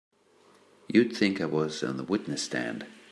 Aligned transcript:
You'd 0.87 1.13
think 1.13 1.39
I 1.39 1.45
was 1.45 1.83
on 1.83 1.97
the 1.97 2.03
witness 2.03 2.41
stand! 2.41 2.87